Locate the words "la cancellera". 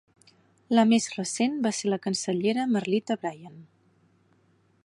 1.95-2.67